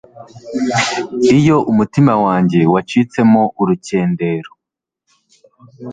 iyo 1.35 1.57
umutima 1.71 2.13
wanjye 2.25 2.59
wacitse 2.73 3.19
urukendero 3.61 4.51